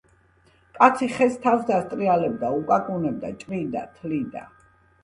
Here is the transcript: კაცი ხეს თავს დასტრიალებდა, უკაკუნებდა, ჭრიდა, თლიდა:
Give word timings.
კაცი 0.77 1.09
ხეს 1.17 1.37
თავს 1.45 1.67
დასტრიალებდა, 1.71 2.53
უკაკუნებდა, 2.63 3.35
ჭრიდა, 3.45 3.89
თლიდა: 4.01 4.49